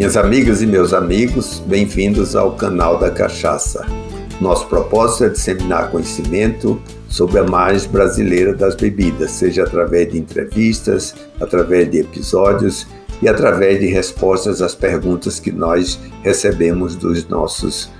Minhas 0.00 0.16
amigas 0.16 0.62
e 0.62 0.66
meus 0.66 0.94
amigos, 0.94 1.62
bem-vindos 1.66 2.34
ao 2.34 2.56
canal 2.56 2.98
da 2.98 3.10
Cachaça. 3.10 3.84
Nosso 4.40 4.66
propósito 4.66 5.24
é 5.24 5.28
disseminar 5.28 5.90
conhecimento 5.90 6.80
sobre 7.06 7.38
a 7.38 7.44
mais 7.44 7.84
brasileira 7.84 8.54
das 8.54 8.74
bebidas, 8.74 9.30
seja 9.32 9.62
através 9.62 10.10
de 10.10 10.18
entrevistas, 10.18 11.14
através 11.38 11.90
de 11.90 11.98
episódios 11.98 12.86
e 13.20 13.28
através 13.28 13.78
de 13.78 13.88
respostas 13.88 14.62
às 14.62 14.74
perguntas 14.74 15.38
que 15.38 15.52
nós 15.52 16.00
recebemos 16.22 16.96
dos 16.96 17.28
nossos 17.28 17.90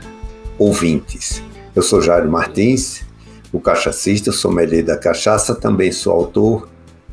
ouvintes. 0.59 1.43
Eu 1.77 1.83
sou 1.83 2.01
Jairo 2.01 2.31
Martins, 2.31 3.03
o 3.53 3.61
cachacista, 3.61 4.33
sommelier 4.33 4.83
da 4.83 4.97
cachaça, 4.97 5.55
também 5.55 5.93
sou 5.93 6.15
autor, 6.15 6.67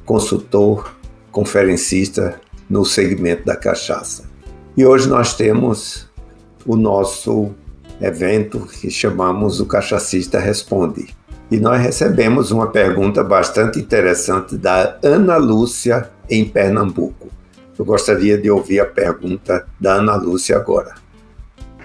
consultor, 0.05 0.95
conferencista 1.29 2.39
no 2.69 2.85
segmento 2.85 3.43
da 3.43 3.57
cachaça. 3.57 4.36
E 4.77 4.85
hoje 4.85 5.09
nós 5.09 5.33
temos 5.33 6.07
o 6.63 6.75
nosso 6.75 7.49
evento 7.99 8.59
que 8.59 8.91
chamamos 8.91 9.59
o 9.59 9.65
Cachacista 9.65 10.37
Responde. 10.37 11.17
E 11.49 11.57
nós 11.57 11.81
recebemos 11.81 12.51
uma 12.51 12.67
pergunta 12.67 13.23
bastante 13.23 13.79
interessante 13.79 14.55
da 14.55 14.95
Ana 15.01 15.37
Lúcia, 15.37 16.11
em 16.29 16.47
Pernambuco. 16.47 17.27
Eu 17.79 17.83
gostaria 17.85 18.37
de 18.37 18.51
ouvir 18.51 18.79
a 18.79 18.85
pergunta 18.85 19.65
da 19.79 19.93
Ana 19.93 20.15
Lúcia 20.15 20.55
agora. 20.55 20.93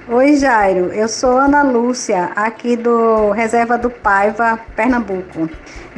Oi, 0.07 0.37
Jairo. 0.37 0.93
Eu 0.93 1.09
sou 1.09 1.39
Ana 1.39 1.63
Lúcia, 1.63 2.25
aqui 2.37 2.77
do 2.77 3.31
Reserva 3.31 3.79
do 3.79 3.89
Paiva, 3.89 4.61
Pernambuco. 4.77 5.49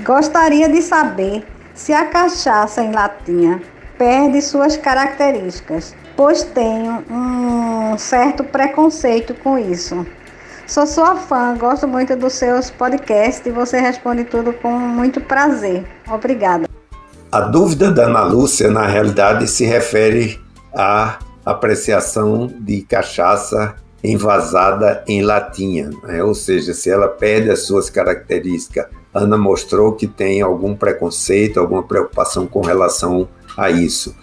Gostaria 0.04 0.68
de 0.68 0.80
saber 0.80 1.44
se 1.74 1.92
a 1.92 2.04
cachaça 2.04 2.84
em 2.84 2.92
latinha 2.92 3.60
perde 3.98 4.40
suas 4.40 4.76
características 4.76 5.92
pois 6.16 6.42
tenho 6.42 7.04
um 7.10 7.98
certo 7.98 8.44
preconceito 8.44 9.34
com 9.34 9.58
isso. 9.58 10.06
Sou 10.66 10.86
sua 10.86 11.16
fã, 11.16 11.56
gosto 11.56 11.86
muito 11.86 12.16
dos 12.16 12.32
seus 12.32 12.70
podcasts 12.70 13.44
e 13.46 13.50
você 13.50 13.78
responde 13.78 14.24
tudo 14.24 14.52
com 14.52 14.70
muito 14.72 15.20
prazer. 15.20 15.84
Obrigada. 16.08 16.66
A 17.30 17.40
dúvida 17.40 17.90
da 17.90 18.04
Ana 18.04 18.22
Lúcia, 18.22 18.70
na 18.70 18.86
realidade, 18.86 19.46
se 19.48 19.64
refere 19.64 20.40
à 20.74 21.18
apreciação 21.44 22.46
de 22.46 22.80
cachaça 22.82 23.74
envasada 24.02 25.02
em 25.06 25.22
latinha, 25.22 25.90
né? 26.02 26.22
ou 26.22 26.34
seja, 26.34 26.72
se 26.72 26.90
ela 26.90 27.08
perde 27.08 27.50
as 27.50 27.60
suas 27.60 27.90
características. 27.90 28.86
Ana 29.12 29.38
mostrou 29.38 29.92
que 29.92 30.06
tem 30.06 30.42
algum 30.42 30.74
preconceito, 30.74 31.60
alguma 31.60 31.82
preocupação 31.82 32.46
com 32.46 32.60
relação 32.60 33.28
a 33.56 33.70
isso. 33.70 34.14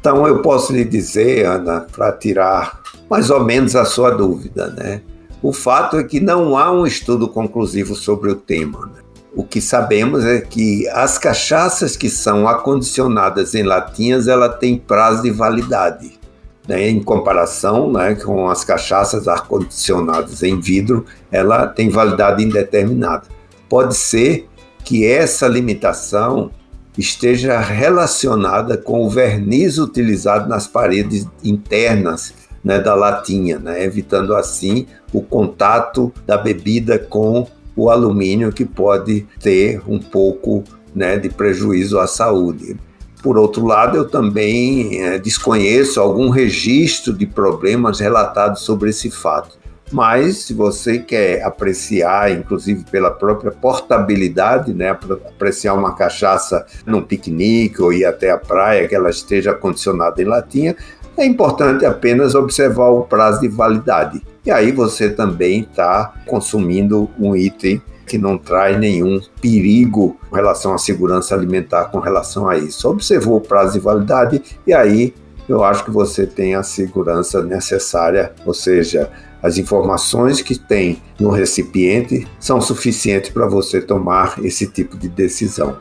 Então 0.00 0.26
eu 0.26 0.40
posso 0.42 0.72
lhe 0.72 0.84
dizer, 0.84 1.46
Ana, 1.46 1.86
para 1.92 2.12
tirar 2.12 2.80
mais 3.10 3.30
ou 3.30 3.44
menos 3.44 3.74
a 3.74 3.84
sua 3.84 4.10
dúvida, 4.10 4.68
né? 4.68 5.02
O 5.42 5.52
fato 5.52 5.96
é 5.96 6.04
que 6.04 6.18
não 6.18 6.56
há 6.56 6.70
um 6.70 6.84
estudo 6.86 7.28
conclusivo 7.28 7.94
sobre 7.94 8.30
o 8.30 8.34
tema. 8.34 8.86
Né? 8.86 9.02
O 9.34 9.44
que 9.44 9.60
sabemos 9.60 10.24
é 10.24 10.40
que 10.40 10.88
as 10.88 11.16
cachaças 11.16 11.96
que 11.96 12.10
são 12.10 12.48
acondicionadas 12.48 13.54
em 13.54 13.62
latinhas, 13.62 14.26
ela 14.26 14.48
tem 14.48 14.76
prazo 14.76 15.22
de 15.22 15.30
validade. 15.30 16.18
Né? 16.66 16.88
Em 16.88 17.00
comparação 17.00 17.92
né, 17.92 18.16
com 18.16 18.48
as 18.48 18.64
cachaças 18.64 19.28
acondicionadas 19.28 20.42
em 20.42 20.60
vidro, 20.60 21.04
ela 21.30 21.68
tem 21.68 21.88
validade 21.88 22.44
indeterminada. 22.44 23.28
Pode 23.68 23.96
ser 23.96 24.48
que 24.84 25.06
essa 25.06 25.46
limitação 25.46 26.50
esteja 26.98 27.60
relacionada 27.60 28.76
com 28.76 29.06
o 29.06 29.08
verniz 29.08 29.78
utilizado 29.78 30.48
nas 30.48 30.66
paredes 30.66 31.26
internas 31.44 32.34
né, 32.62 32.80
da 32.80 32.94
latinha, 32.94 33.58
né, 33.58 33.84
evitando 33.84 34.34
assim 34.34 34.86
o 35.12 35.22
contato 35.22 36.12
da 36.26 36.36
bebida 36.36 36.98
com 36.98 37.46
o 37.76 37.88
alumínio 37.88 38.52
que 38.52 38.64
pode 38.64 39.26
ter 39.40 39.80
um 39.86 40.00
pouco 40.00 40.64
né, 40.92 41.16
de 41.16 41.28
prejuízo 41.28 42.00
à 42.00 42.08
saúde. 42.08 42.76
Por 43.22 43.38
outro 43.38 43.64
lado, 43.64 43.96
eu 43.96 44.08
também 44.08 45.00
é, 45.00 45.18
desconheço 45.18 46.00
algum 46.00 46.28
registro 46.28 47.12
de 47.12 47.26
problemas 47.26 48.00
relatados 48.00 48.62
sobre 48.62 48.90
esse 48.90 49.10
fato. 49.10 49.58
Mas 49.90 50.38
se 50.38 50.54
você 50.54 50.98
quer 50.98 51.42
apreciar, 51.42 52.30
inclusive 52.30 52.84
pela 52.90 53.10
própria 53.10 53.50
portabilidade, 53.50 54.74
né, 54.74 54.90
apreciar 54.90 55.74
uma 55.74 55.94
cachaça 55.94 56.66
num 56.84 57.02
piquenique 57.02 57.80
ou 57.80 57.92
ir 57.92 58.04
até 58.04 58.30
a 58.30 58.38
praia, 58.38 58.86
que 58.86 58.94
ela 58.94 59.10
esteja 59.10 59.54
condicionada 59.54 60.20
em 60.20 60.26
latinha, 60.26 60.76
é 61.16 61.24
importante 61.24 61.84
apenas 61.84 62.34
observar 62.34 62.90
o 62.90 63.02
prazo 63.02 63.40
de 63.40 63.48
validade. 63.48 64.22
E 64.46 64.50
aí 64.50 64.70
você 64.70 65.08
também 65.10 65.60
está 65.60 66.14
consumindo 66.26 67.10
um 67.18 67.34
item 67.34 67.82
que 68.06 68.16
não 68.16 68.38
traz 68.38 68.78
nenhum 68.78 69.20
perigo 69.40 70.18
com 70.28 70.36
relação 70.36 70.72
à 70.72 70.78
segurança 70.78 71.34
alimentar 71.34 71.86
com 71.86 71.98
relação 71.98 72.48
a 72.48 72.56
isso. 72.56 72.88
Observou 72.88 73.36
o 73.36 73.40
prazo 73.40 73.74
de 73.74 73.80
validade 73.80 74.42
e 74.66 74.72
aí 74.72 75.14
eu 75.48 75.64
acho 75.64 75.84
que 75.84 75.90
você 75.90 76.26
tem 76.26 76.54
a 76.54 76.62
segurança 76.62 77.42
necessária, 77.42 78.32
ou 78.44 78.52
seja, 78.52 79.10
as 79.42 79.56
informações 79.56 80.42
que 80.42 80.58
tem 80.58 81.02
no 81.18 81.30
recipiente 81.30 82.26
são 82.38 82.60
suficientes 82.60 83.30
para 83.30 83.46
você 83.46 83.80
tomar 83.80 84.34
esse 84.44 84.66
tipo 84.66 84.96
de 84.96 85.08
decisão. 85.08 85.78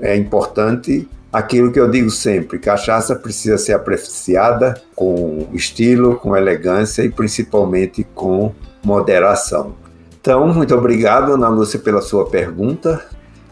É 0.00 0.16
importante 0.16 1.08
aquilo 1.32 1.72
que 1.72 1.80
eu 1.80 1.90
digo 1.90 2.10
sempre: 2.10 2.58
cachaça 2.58 3.16
precisa 3.16 3.56
ser 3.56 3.72
apreciada 3.72 4.80
com 4.94 5.48
estilo, 5.52 6.16
com 6.16 6.36
elegância 6.36 7.02
e 7.02 7.10
principalmente 7.10 8.04
com 8.14 8.52
moderação. 8.84 9.74
Então, 10.20 10.46
muito 10.48 10.74
obrigado, 10.74 11.32
Ana 11.32 11.48
Lúcia, 11.48 11.80
pela 11.80 12.00
sua 12.00 12.28
pergunta. 12.28 13.04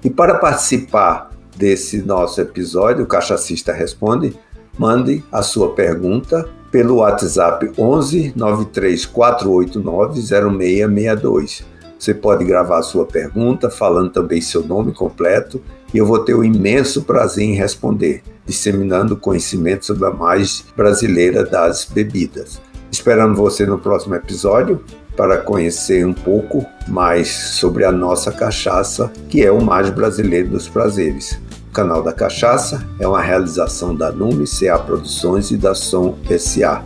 E 0.04 0.08
para 0.08 0.36
participar 0.36 1.30
desse 1.56 2.00
nosso 2.02 2.40
episódio, 2.40 3.04
o 3.04 3.08
Cachacista 3.08 3.72
Responde, 3.72 4.38
mande 4.80 5.22
a 5.30 5.42
sua 5.42 5.74
pergunta 5.74 6.48
pelo 6.70 6.96
WhatsApp 6.96 7.70
11 7.76 8.32
93489 8.34 10.22
0662. 10.22 11.66
Você 11.98 12.14
pode 12.14 12.46
gravar 12.46 12.78
a 12.78 12.82
sua 12.82 13.04
pergunta, 13.04 13.68
falando 13.68 14.10
também 14.10 14.40
seu 14.40 14.66
nome 14.66 14.92
completo, 14.92 15.60
e 15.92 15.98
eu 15.98 16.06
vou 16.06 16.20
ter 16.20 16.32
o 16.32 16.42
imenso 16.42 17.02
prazer 17.02 17.44
em 17.44 17.52
responder, 17.52 18.22
disseminando 18.46 19.18
conhecimento 19.18 19.84
sobre 19.84 20.06
a 20.06 20.10
mais 20.10 20.64
brasileira 20.74 21.44
das 21.44 21.84
bebidas. 21.84 22.58
Esperando 22.90 23.34
você 23.34 23.66
no 23.66 23.78
próximo 23.78 24.14
episódio 24.14 24.82
para 25.14 25.36
conhecer 25.36 26.06
um 26.06 26.14
pouco 26.14 26.64
mais 26.88 27.28
sobre 27.28 27.84
a 27.84 27.92
nossa 27.92 28.32
cachaça, 28.32 29.12
que 29.28 29.44
é 29.44 29.52
o 29.52 29.62
mais 29.62 29.90
brasileiro 29.90 30.48
dos 30.48 30.70
prazeres. 30.70 31.38
O 31.70 31.72
canal 31.72 32.02
da 32.02 32.12
Cachaça 32.12 32.84
é 32.98 33.06
uma 33.06 33.20
realização 33.20 33.94
da 33.94 34.10
Nume 34.10 34.44
CA 34.44 34.76
Produções 34.76 35.52
e 35.52 35.56
da 35.56 35.72
Som 35.72 36.16
SA. 36.36 36.84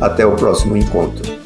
Até 0.00 0.26
o 0.26 0.34
próximo 0.34 0.76
encontro. 0.76 1.43